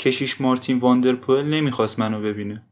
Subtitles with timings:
[0.00, 2.62] کشیش مارتین واندرپوئل نمی‌خواست منو ببینه.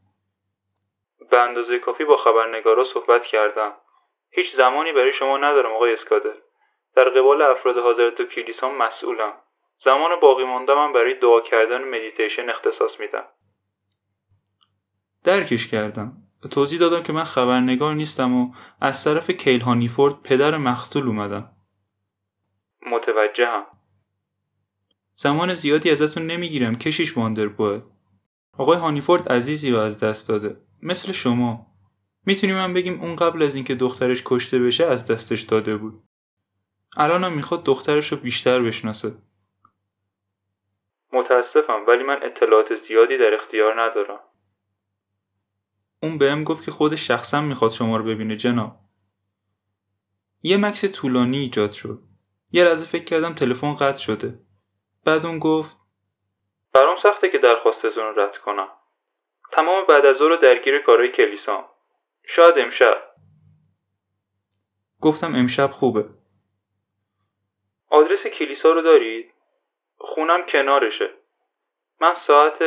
[1.31, 3.73] به اندازه کافی با خبرنگارا صحبت کردم.
[4.31, 6.35] هیچ زمانی برای شما ندارم آقای اسکادر.
[6.97, 9.33] در قبال افراد حاضر تو کلیسا مسئولم.
[9.85, 13.25] زمان باقی مانده من برای دعا کردن و مدیتیشن اختصاص میدم.
[15.25, 16.13] درکش کردم.
[16.53, 21.45] توضیح دادم که من خبرنگار نیستم و از طرف کیل هانیفورد پدر مقتول اومدم.
[22.87, 23.67] متوجهم.
[25.19, 27.83] زمان زیادی ازتون نمی‌گیرم کشیش واندربوه
[28.53, 30.57] آقای هانیفورد عزیزی رو از دست داده.
[30.83, 31.67] مثل شما.
[32.27, 36.03] می‌تونیم من بگیم اون قبل از اینکه دخترش کشته بشه از دستش داده بود.
[36.97, 39.15] الانم می‌خواد دخترش رو بیشتر بشناسه.
[41.13, 44.21] متاسفم ولی من اطلاعات زیادی در اختیار ندارم.
[46.03, 48.81] اون بهم گفت که خودش شخصا می‌خواد شما رو ببینه جناب.
[50.43, 52.03] یه مکس طولانی ایجاد شد.
[52.53, 54.46] یه لحظه فکر کردم تلفن قطع شده.
[55.07, 55.77] بعد اون گفت
[56.75, 58.69] برام سخته که درخواستتون رو رد کنم.
[59.53, 61.65] تمام بعد از رو درگیر کارهای کلیسام.
[62.37, 63.03] شاید امشب.
[65.01, 66.05] گفتم امشب خوبه.
[67.91, 69.33] آدرس کلیسا رو دارید؟
[69.99, 71.11] خونم کنارشه.
[72.01, 72.59] من ساعت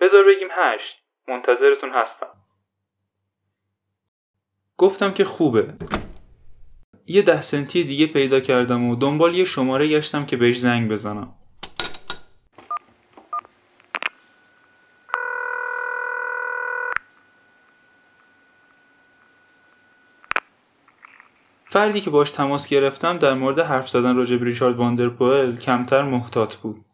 [0.00, 0.98] بذار بگیم هشت.
[1.28, 2.32] منتظرتون هستم.
[4.78, 5.74] گفتم که خوبه.
[7.06, 11.41] یه ده سنتی دیگه پیدا کردم و دنبال یه شماره گشتم که بهش زنگ بزنم.
[21.72, 26.54] فردی که باش تماس گرفتم در مورد حرف زدن راجع به ریچارد واندرپوئل کمتر محتاط
[26.54, 26.84] بود.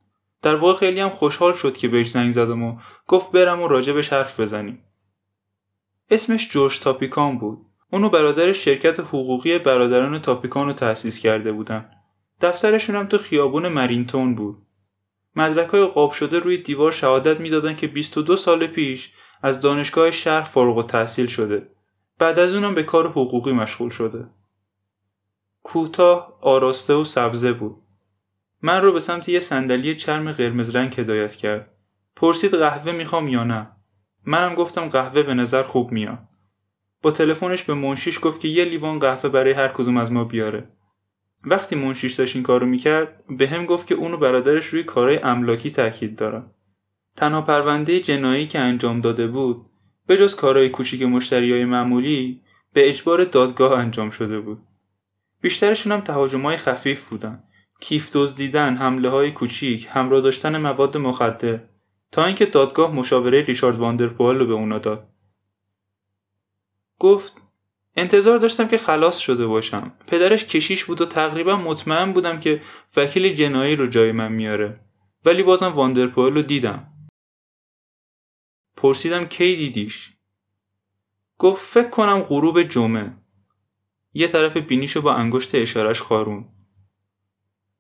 [0.42, 4.12] در واقع خیلی هم خوشحال شد که بهش زنگ زدم و گفت برم و راجبش
[4.12, 4.82] حرف بزنیم.
[6.10, 7.58] اسمش جورج تاپیکان بود.
[7.92, 11.90] اونو برادر شرکت حقوقی برادران تاپیکان رو تأسیس کرده بودن.
[12.40, 14.56] دفترشون هم تو خیابون مرینتون بود.
[15.36, 19.12] مدرک های قاب شده روی دیوار شهادت می‌دادن که 22 سال پیش
[19.42, 21.68] از دانشگاه شهر فارغ و تحصیل شده.
[22.18, 24.37] بعد از اونم به کار حقوقی مشغول شده.
[25.62, 27.76] کوتاه آراسته و سبزه بود.
[28.62, 31.74] من رو به سمت یه صندلی چرم قرمز رنگ هدایت کرد.
[32.16, 33.70] پرسید قهوه می‌خوام یا نه؟
[34.26, 36.18] منم گفتم قهوه به نظر خوب میاد.
[37.02, 40.68] با تلفنش به منشیش گفت که یه لیوان قهوه برای هر کدوم از ما بیاره.
[41.44, 45.70] وقتی منشیش داشت این کارو می‌کرد به هم گفت که اونو برادرش روی کارهای املاکی
[45.70, 46.50] تاکید دارن
[47.16, 49.66] تنها پرونده جنایی که انجام داده بود
[50.06, 52.40] به جز کارهای کوچیک مشتری های معمولی
[52.72, 54.62] به اجبار دادگاه انجام شده بود.
[55.40, 57.42] بیشترشون هم تهاجم های خفیف بودن.
[57.80, 61.60] کیف دزدیدن حمله های کوچیک همراه داشتن مواد مخدر.
[62.12, 65.08] تا اینکه دادگاه مشاوره ریچارد واندرپوئل رو به اونا داد.
[66.98, 67.32] گفت
[67.96, 69.92] انتظار داشتم که خلاص شده باشم.
[70.06, 72.60] پدرش کشیش بود و تقریبا مطمئن بودم که
[72.96, 74.80] وکیل جنایی رو جای من میاره.
[75.24, 76.92] ولی بازم واندرپوئل رو دیدم.
[78.76, 80.12] پرسیدم کی دیدیش؟
[81.38, 83.12] گفت فکر کنم غروب جمعه.
[84.12, 86.48] یه طرف بینیشو با انگشت اشارش خارون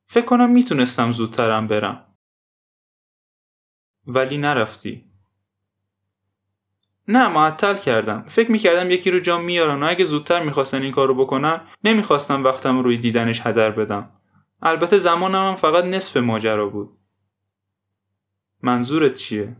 [0.06, 2.04] فکر کنم می‌تونستم زودترم برم.
[4.06, 5.04] ولی نرفتی.
[7.08, 8.24] نه معطل کردم.
[8.28, 12.78] فکر می‌کردم یکی رو جام میارن و اگه زودتر می‌خواستن این کارو بکنن نمی‌خواستم وقتم
[12.78, 14.10] روی دیدنش هدر بدم.
[14.62, 16.98] البته زمانم هم فقط نصف ماجرا بود.
[18.62, 19.56] منظورت چیه؟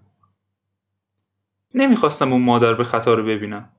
[1.75, 3.73] نمی‌خواستم اون مادر به خطا رو ببینم.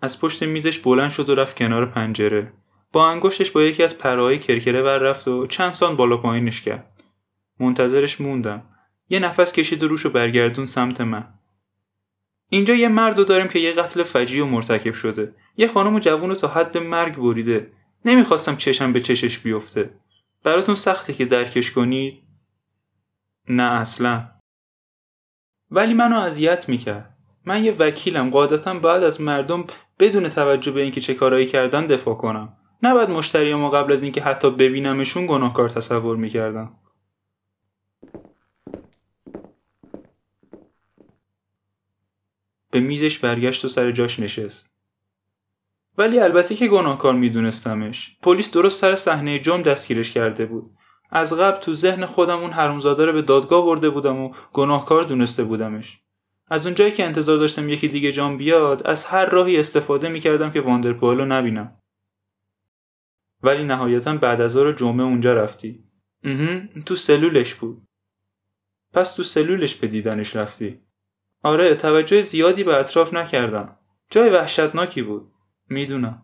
[0.00, 2.52] از پشت میزش بلند شد و رفت کنار پنجره.
[2.92, 7.02] با انگشتش با یکی از پرهای کرکره ور رفت و چند سان بالا پایینش کرد.
[7.60, 8.62] منتظرش موندم.
[9.08, 11.34] یه نفس کشید و روشو برگردون سمت من.
[12.48, 15.34] اینجا یه مرد داریم که یه قتل فجی و مرتکب شده.
[15.56, 17.72] یه خانم جوون رو تا حد مرگ بریده.
[18.04, 19.90] نمی‌خواستم چشم به چشش بیفته.
[20.42, 22.22] براتون سخته که درکش کنید؟
[23.48, 24.30] نه اصلا.
[25.70, 27.15] ولی منو اذیت می‌کرد.
[27.46, 29.64] من یه وکیلم قاعدتا باید از مردم
[29.98, 32.56] بدون توجه به اینکه چه کارایی کردن دفاع کنم.
[32.82, 36.70] نباید مشتری ما قبل از اینکه حتی ببینمشون گناهکار تصور می‌کردم.
[42.70, 44.70] به میزش برگشت و سر جاش نشست.
[45.98, 48.16] ولی البته که گناهکار میدونستمش.
[48.22, 50.70] پلیس درست سر صحنه جرم دستگیرش کرده بود.
[51.10, 55.44] از قبل تو ذهن خودم اون حرومزاده رو به دادگاه برده بودم و گناهکار دونسته
[55.44, 56.00] بودمش.
[56.48, 60.60] از اونجایی که انتظار داشتم یکی دیگه جام بیاد از هر راهی استفاده می‌کردم که
[60.60, 61.82] واندرپول رو نبینم.
[63.42, 65.84] ولی نهایتا بعد از ظهر جمعه اونجا رفتی.
[66.86, 67.82] تو سلولش بود.
[68.92, 70.76] پس تو سلولش به دیدنش رفتی.
[71.42, 73.78] آره توجه زیادی به اطراف نکردم.
[74.10, 75.32] جای وحشتناکی بود.
[75.68, 76.22] می‌دونم.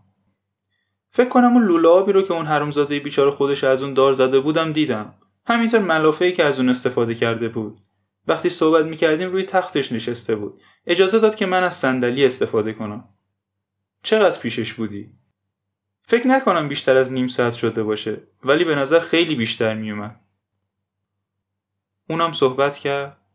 [1.10, 4.40] فکر کنم اون لوله آبی رو که اون حرومزاده بیچاره خودش از اون دار زده
[4.40, 5.14] بودم دیدم.
[5.46, 7.80] همینطور ملافه که از اون استفاده کرده بود.
[8.26, 10.60] وقتی صحبت می‌کردیم روی تختش نشسته بود.
[10.86, 13.08] اجازه داد که من از صندلی استفاده کنم.
[14.02, 15.06] چقدر پیشش بودی؟
[16.08, 20.20] فکر نکنم بیشتر از نیم ساعت شده باشه ولی به نظر خیلی بیشتر میومد
[22.08, 23.26] اونم صحبت کرد.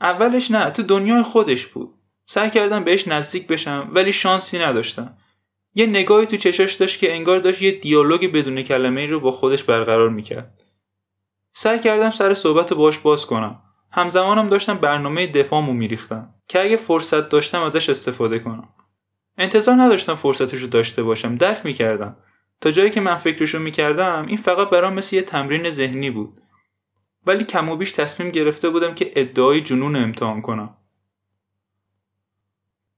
[0.00, 1.94] اولش نه تو دنیای خودش بود.
[2.26, 5.16] سعی کردم بهش نزدیک بشم ولی شانسی نداشتم.
[5.74, 9.30] یه نگاهی تو چشاش داشت که انگار داشت یه دیالوگ بدون کلمه ای رو با
[9.30, 10.62] خودش برقرار می‌کرد.
[11.52, 13.62] سعی کردم سر صحبت باش باز کنم.
[13.90, 18.68] همزمانم داشتم برنامه دفاعمو میریختم که اگه فرصت داشتم ازش استفاده کنم.
[19.38, 21.36] انتظار نداشتم فرصتشو داشته باشم.
[21.36, 22.16] درک می‌کردم.
[22.60, 26.40] تا جایی که من فکرشو می‌کردم این فقط برام مثل یه تمرین ذهنی بود.
[27.26, 30.76] ولی کم و بیش تصمیم گرفته بودم که ادعای جنون امتحان کنم.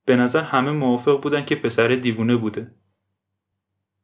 [0.05, 2.75] به نظر همه موافق بودن که پسر دیوونه بوده.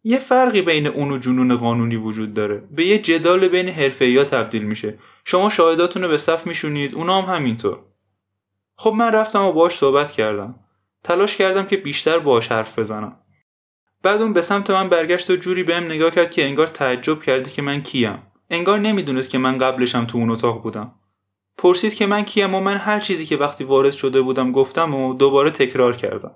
[0.05, 2.63] یه فرقی بین اون و جنون قانونی وجود داره.
[2.71, 4.99] به یه جدال بین حرفه تبدیل میشه.
[5.25, 7.79] شما شاهداتون به صف میشونید اونا هم همینطور.
[8.77, 10.55] خب من رفتم و باش صحبت کردم.
[11.05, 13.17] تلاش کردم که بیشتر باش حرف بزنم.
[14.03, 17.51] بعد اون به سمت من برگشت و جوری بهم نگاه کرد که انگار تعجب کرده
[17.51, 18.23] که من کیم.
[18.51, 20.95] انگار نمی‌دونست که من قبلشم تو اون اتاق بودم.
[21.59, 25.15] پرسید که من کیم و من هر چیزی که وقتی وارد شده بودم گفتم و
[25.15, 26.35] دوباره تکرار کردم.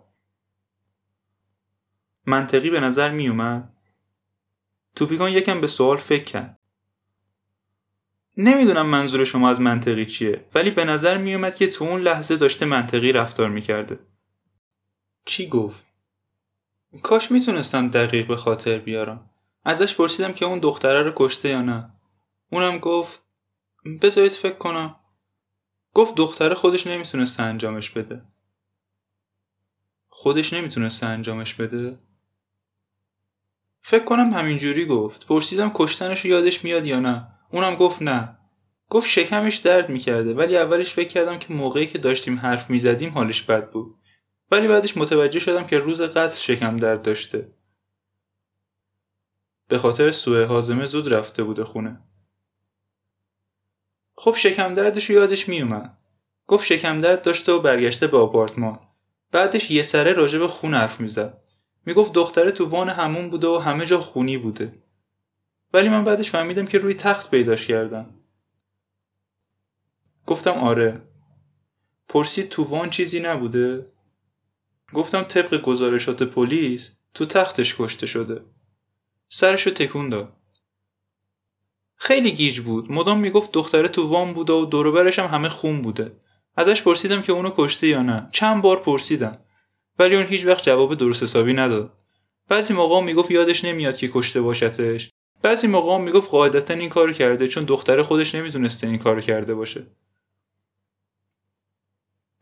[2.26, 3.76] منطقی به نظر می اومد
[4.96, 6.58] توپیکان یکم به سوال فکر کرد.
[8.36, 12.36] نمی‌دونم منظور شما از منطقی چیه ولی به نظر می اومد که تو اون لحظه
[12.36, 13.98] داشته منطقی رفتار می‌کرده.
[15.24, 15.84] چی گفت؟
[17.02, 19.30] کاش می‌تونستم دقیق به خاطر بیارم.
[19.64, 21.90] ازش پرسیدم که اون دختره رو کشته یا نه.
[22.50, 23.22] اونم گفت
[24.02, 24.96] بذارید فکر کنم.
[25.94, 28.22] گفت دختره خودش نمی‌تونسته انجامش بده.
[30.08, 31.98] خودش نمی‌تونسته انجامش بده؟
[33.86, 35.26] فکر کنم همینجوری گفت.
[35.26, 37.28] پرسیدم کشتنش یادش میاد یا نه.
[37.50, 38.38] اونم گفت نه.
[38.90, 43.42] گفت شکمش درد می‌کرده ولی اولش فکر کردم که موقعی که داشتیم حرف می‌زدیم حالش
[43.42, 43.96] بد بود.
[44.50, 47.48] ولی بعدش متوجه شدم که روز قتل شکم درد داشته.
[49.68, 51.98] به خاطر سوء حازمه زود رفته بوده خونه.
[54.14, 55.98] خب شکم دردش یادش میومد
[56.46, 58.78] گفت شکم درد داشته و برگشته به آپارتمان.
[59.32, 61.43] بعدش یه سره راجع به خون حرف می‌زد.
[61.86, 64.82] می‌گفت دختره تو وان همون بوده و همه جا خونی بوده.
[65.72, 68.10] ولی من بعدش فهمیدم که روی تخت پیداش کردم.
[70.26, 71.02] گفتم آره.
[72.08, 73.86] پرسید تو وان چیزی نبوده؟
[74.92, 78.42] گفتم طبق گزارشات پلیس تو تختش کشته شده.
[79.28, 80.36] سرشو تکون داد.
[81.96, 82.92] خیلی گیج بود.
[82.92, 86.16] مدام می‌گفت دختره تو وام بوده و دوروبرش هم همه خون بوده.
[86.56, 88.28] ازش پرسیدم که اونو کشته یا نه.
[88.32, 89.38] چند بار پرسیدم.
[89.98, 91.98] ولی اون هیچ وقت جواب درست حسابی نداد.
[92.48, 95.10] بعضی موقع می‌گفت یادش نمیاد که کشته باشتش.
[95.42, 99.86] بعضی موقع می‌گفت قاعدتا این کارو کرده چون دختره خودش نمی‌تونسته این کارو کرده باشه.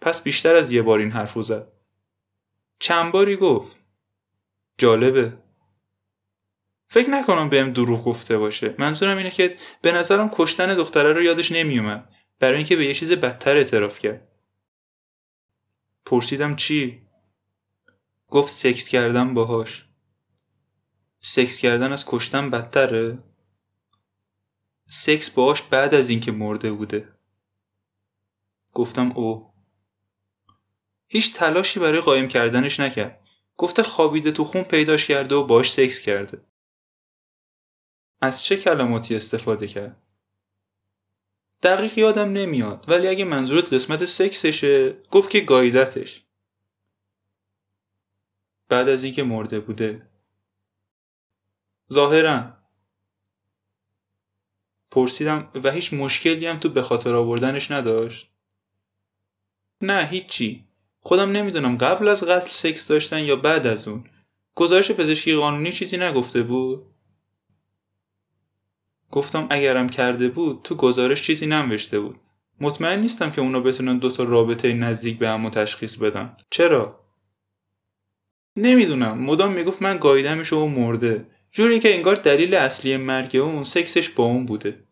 [0.00, 1.72] پس بیشتر از یه بار این حرفو زد.
[2.78, 3.76] چند باری گفت.
[4.78, 5.32] جالبه.
[6.88, 8.74] فکر نکنم بهم دروغ گفته باشه.
[8.78, 13.12] منظورم اینه که به نظرم کشتن دختره رو یادش نمیومد برای اینکه به یه چیز
[13.12, 14.28] بدتر اعتراف کرد.
[16.06, 17.02] پرسیدم چی؟
[18.32, 19.84] گفت سکس کردن باهاش.
[21.20, 23.18] سکس کردن از کشتن بدتره؟
[24.90, 27.08] سکس باهاش بعد از اینکه مرده بوده.
[28.72, 29.52] گفتم او
[31.06, 33.20] هیچ تلاشی برای قایم کردنش نکرد.
[33.56, 36.44] گفته خوابیده تو خون پیداش کرده و باش سکس کرده.
[38.20, 40.02] از چه کلماتی استفاده کرد؟
[41.62, 46.24] دقیق یادم نمیاد ولی اگه منظورت قسمت سکسشه گفت که گایدتش.
[48.72, 50.02] بعد از اینکه مرده بوده.
[51.92, 52.52] ظاهرا.
[54.90, 58.30] پرسیدم و هیچ مشکلی هم تو به خاطر آوردنش نداشت؟
[59.80, 60.64] نه هیچی.
[61.00, 64.04] خودم نمی‌دونم قبل از قتل سکس داشتن یا بعد از اون.
[64.54, 66.86] گزارش پزشکی قانونی چیزی نگفته بود؟
[69.10, 72.20] گفتم اگرم کرده بود تو گزارش چیزی ننوشته بود.
[72.60, 76.36] مطمئن نیستم که اونا بتونن دوتا رابطه نزدیک به همو تشخیص بدن.
[76.50, 77.01] چرا؟
[78.56, 79.18] نمی‌دونم.
[79.18, 81.26] مدام می‌گفت من گاییدمش و مرده.
[81.50, 84.84] جوری که انگار دلیل اصلی مرگ اون سکسش با اون بوده.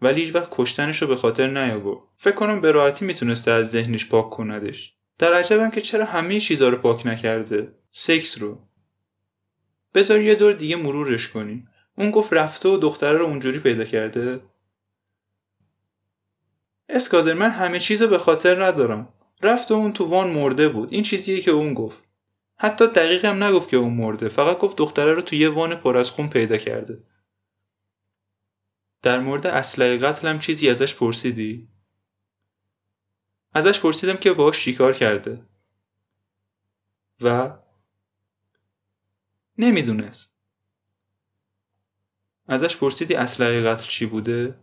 [0.00, 1.98] ولی هیچ وقت کشتنش رو به خاطر نیاورد.
[2.16, 4.94] فکر کنم به راحتی می‌تونسته از ذهنش پاک کندش.
[5.18, 7.74] در عجبم که چرا همه چیزا رو پاک نکرده.
[7.90, 8.68] سکس رو.
[9.94, 11.68] بذار یه دور دیگه مرورش کنیم.
[11.98, 14.40] اون گفت رفته و دختره رو اونجوری پیدا کرده.
[16.88, 19.08] اسکادر من همه چیز رو به خاطر ندارم.
[19.42, 20.92] رفت و اون تو وان مرده بود.
[20.92, 22.02] این چیزیه که اون گفت.
[22.56, 24.28] حتی دقیق هم نگفت که اون مرده.
[24.28, 27.04] فقط گفت دختره رو تو یه وان پر از خون پیدا کرده.
[29.02, 31.68] در مورد اسلحه قتلم چیزی ازش پرسیدی؟
[33.52, 35.46] ازش پرسیدم که باهاش چیکار کرده.
[37.20, 37.58] و
[39.58, 40.32] نمی‌دونست.
[42.48, 44.61] ازش پرسیدی اسلحه قتل چی بوده؟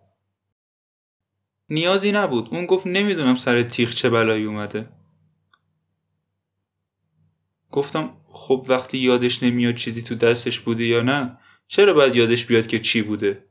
[1.70, 2.48] نیازی نبود.
[2.52, 4.90] اون گفت نمی‌دونم سر تیغ چه بلایی اومده.
[7.72, 12.68] گفتم خب وقتی یادش نمیاد چیزی تو دستش بوده یا نه چرا باید یادش بیاد
[12.68, 13.46] که چی بوده؟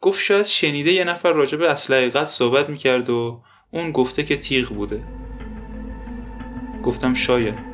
[0.00, 4.68] گفت شاید شنیده یه نفر راجب اسلحه قتل صحبت می‌کرد و اون گفته که تیغ
[4.68, 5.04] بوده.
[6.82, 7.73] گفتم شاید.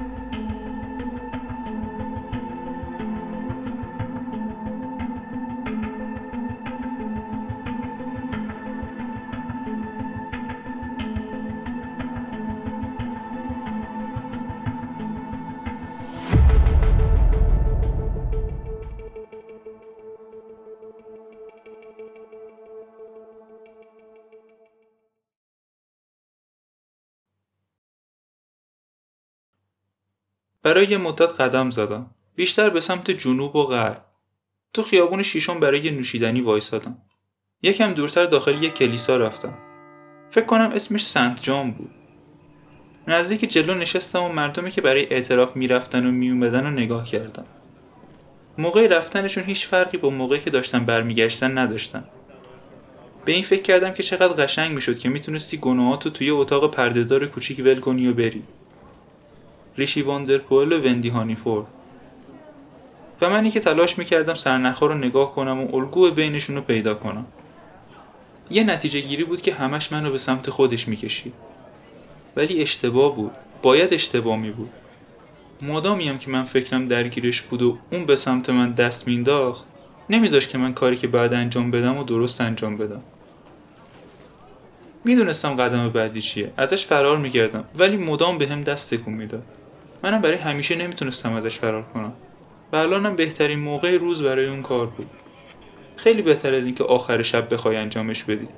[30.71, 32.11] برای یه مدت قدم زدم.
[32.35, 34.05] بیشتر به سمت جنوب و غرب.
[34.75, 36.99] تو خیابون شیشم برای نوشیدنی وایسادم.
[37.63, 39.59] یکم دورتر داخل یک کلیسا رفتم.
[40.31, 41.91] فکر کنم اسمش سنت جان بود.
[43.09, 47.47] نزدیک جلو نشستم و مردمی که برای اعتراف می‌رفتن و میومدن رو نگاه کردم.
[48.59, 52.05] موقع رفتنشون هیچ فرقی با موقعی که داشتن برمیگشتن نداشتن.
[53.25, 57.59] به این فکر کردم که چقدر قشنگ می‌شد که می‌تونستی گناهاتو توی اتاق پردهدار کوچیک
[57.59, 58.43] ول کنی و بری.
[59.81, 61.67] ریشی واندرپول و وندی هانیفورد
[63.21, 67.27] و منی که تلاش می‌کردم سرنخها رو نگاه کنم و الگو بینشون رو پیدا کنم.
[68.51, 71.33] یه نتیجه گیری بود که همش منو به سمت خودش می‌کشید.
[72.37, 73.33] ولی اشتباه بود.
[73.63, 74.71] باید اشتباه می بود
[75.63, 79.65] مادامیم که من فکرم درگیرش بود و اون به سمت من دست مینداخت
[80.11, 83.03] نمیذاش که من کاری که بعد انجام بدم و درست انجام بدم.
[85.05, 86.53] می‌دونستم قدم بعدی چیه.
[86.57, 89.43] ازش فرار می‌کردم ولی مدام به هم دست تکون می‌داد.
[90.03, 92.13] منم برای همیشه نمی‌تونستم ازش فرار کنم.
[92.73, 95.11] و الانم بهترین موقع روز برای اون کار بود.
[95.97, 98.49] خیلی بهتر از اینکه آخر شب بخوای انجامش بدی.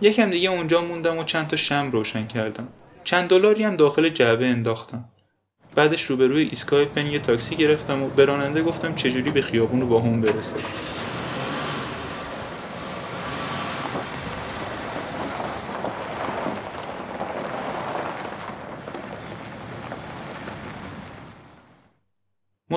[0.00, 2.68] یکم دیگه اونجا موندم و چند تا شم روشن کردم.
[3.04, 5.04] چند دلاری هم داخل جعبه انداختم.
[5.74, 9.86] بعدش روبروی ایستگاه پن یه تاکسی گرفتم و به راننده گفتم چجوری به خیابون رو
[9.86, 10.56] با هم برسه.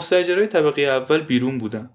[0.10, 1.90] مستجرای طبقه اول بیرون بودن.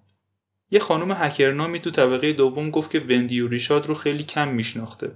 [0.70, 5.12] یه خانم هکرنامی تو طبقه دوم گفت که وندی و ریشاد رو خیلی کم میشناخته.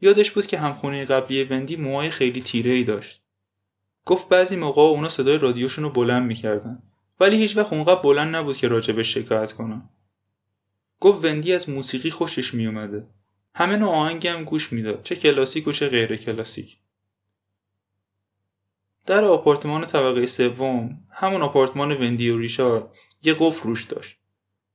[0.00, 3.22] یادش بود که همخونه قبلی وندی موهای خیلی تیره ای داشت.
[4.04, 6.82] گفت بعضی موقع اونا صدای رادیوشون رو بلند می‌کردن.
[7.20, 9.82] ولی هیچ وقت اونقدر بلند نبود که راجبش شکایت کنن.
[11.00, 13.06] گفت وندی از موسیقی خوشش میومده.
[13.54, 16.76] همه نوع آهنگی هم گوش می‌داد چه کلاسیک و چه غیر کلاسیک.
[19.06, 22.88] در آپارتمان طبقه سوم همون آپارتمان وندی و ریشارد
[23.22, 24.16] یه قفل روش داشت.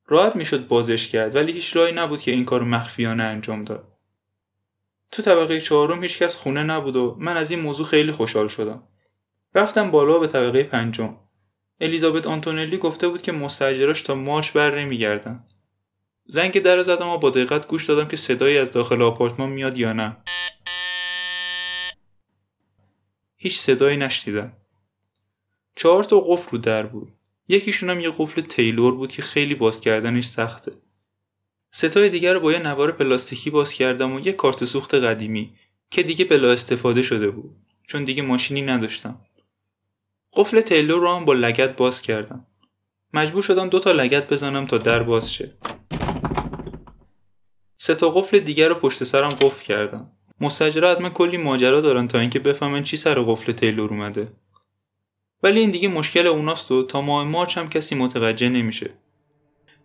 [0.07, 3.87] راحت می‌شد بازش کرد ولی هیچ راهی نبود که این کار مخفیانه انجام داد.
[5.11, 8.83] تو طبقه چهارم هیچکس خونه نبود و من از این موضوع خیلی خوشحال شدم.
[9.55, 11.17] رفتم بالا به طبقه پنجم.
[11.81, 15.43] الیزابت آنتونلی گفته بود که مستجراش تا مارش بر نمیگردن.
[16.25, 19.93] زنگ در زدم و با دقت گوش دادم که صدایی از داخل آپارتمان میاد یا
[19.93, 20.17] نه.
[23.41, 24.53] هیچ صدایی نشنیدم.
[25.75, 27.11] چهار تا قفل رو در بود.
[27.47, 30.71] یکیشون هم یه قفل تیلور بود که خیلی باز کردنش سخته.
[31.71, 35.53] ستای دیگر رو با یه نوار پلاستیکی باز کردم و یه کارت سوخت قدیمی
[35.91, 37.55] که دیگه بلا استفاده شده بود
[37.87, 39.21] چون دیگه ماشینی نداشتم.
[40.33, 42.45] قفل تیلور رو هم با لگت باز کردم.
[43.13, 45.57] مجبور شدم دو تا لگت بزنم تا در باز شه.
[47.77, 50.11] سه تا قفل دیگر رو پشت سرم قفل کردم.
[50.41, 54.27] مستأجرا حتما کلی ماجرا دارن تا اینکه بفهمن چی سر قفل تیلور اومده.
[55.43, 58.89] ولی این دیگه مشکل اوناست و تا ماه March هم کسی متوجه نمیشه.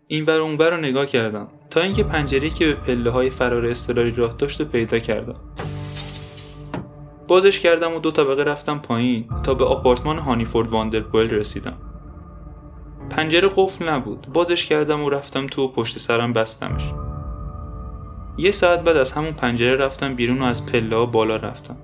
[0.07, 1.47] این ور اون ور رو نگاه کردم.
[1.69, 5.39] تا اینکه پنجره که به پله های فرار اضطراری راه داشت و پیدا کردم.
[7.27, 11.77] بازش کردم و دو طبقه رفتم پایین تا به آپارتمان هانیفورد واندرپوئل رسیدم.
[13.09, 14.27] پنجره قفل نبود.
[14.33, 17.04] بازش کردم و رفتم تو و پشت سرم بستمش.
[18.37, 21.77] یه ساعت بعد از همون پنجره رفتم بیرون و از پله بالا رفتم.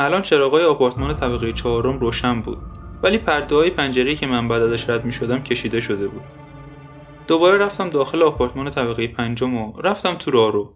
[0.00, 2.58] الان چراغای آپارتمان طبقه چهارم روشن بود
[3.02, 6.22] ولی پرده های پنجره که من بعد ازش رد می شدم کشیده شده بود.
[7.26, 10.72] دوباره رفتم داخل آپارتمان طبقه پنجم و رفتم تو راهرو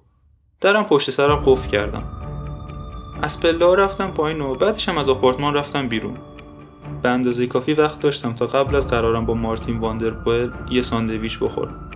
[0.60, 2.02] درم پشت سرم قفل کردم.
[3.22, 6.16] از پله رفتم پایین و بعدش هم از آپارتمان رفتم بیرون.
[7.02, 11.87] به اندازه کافی وقت داشتم تا قبل از قرارم با مارتین واندرپوئل یه ساندویچ بخورم.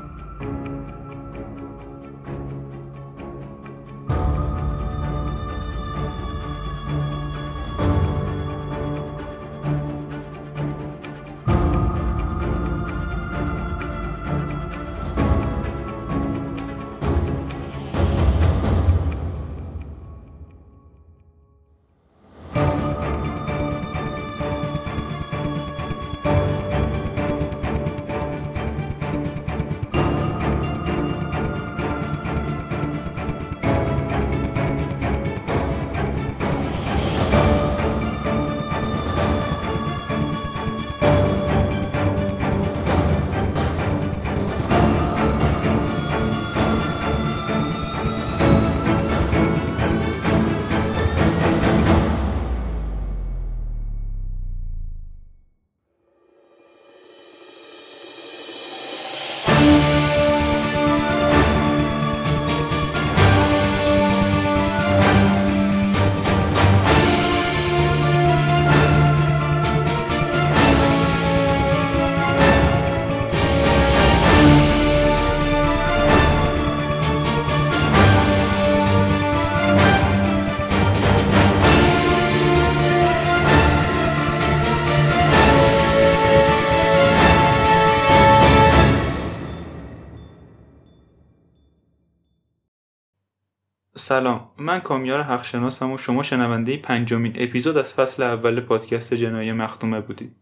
[94.12, 94.50] سلام.
[94.58, 100.36] من کامیار حقشناسم و شما شنونده پنجمین اپیزود از فصل اول پادکست جنایی مختومه بودید.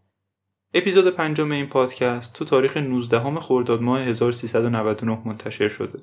[0.74, 5.98] اپیزود پنجم این پادکست تو تاریخ 19 خرداد ماه 1399 منتشر شده.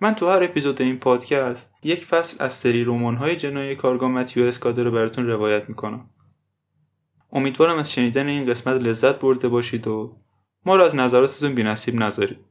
[0.00, 4.82] من تو هر اپیزود این پادکست یک فصل از سری های جنایی کارگاه متیو اسکاده
[4.82, 6.10] رو براتون روایت می‌کنم.
[7.32, 10.16] امیدوارم از شنیدن این قسمت لذت برده باشید و
[10.64, 12.47] ما رو از نظراتتون بینصیب نذارید.